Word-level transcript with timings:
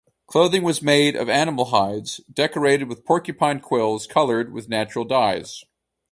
Clothing 0.25 0.63
was 0.63 0.81
made 0.81 1.15
of 1.15 1.29
animal 1.29 1.65
hides, 1.65 2.21
decorated 2.33 2.89
with 2.89 3.05
porcupine 3.05 3.59
quills 3.59 4.07
colored 4.07 4.51
with 4.51 4.67
natural 4.67 5.05
dyes. 5.05 5.63